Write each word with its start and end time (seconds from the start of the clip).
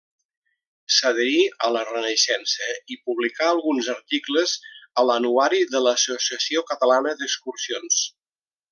S'adherí 0.93 1.43
a 1.67 1.69
la 1.75 1.83
Renaixença 1.89 2.71
i 2.95 2.97
publicà 3.09 3.49
alguns 3.51 3.91
articles 3.95 4.57
a 5.03 5.07
l'Anuari 5.11 5.63
de 5.77 5.85
l'Associació 5.89 6.69
Catalana 6.75 7.17
d'Excursions. 7.23 8.05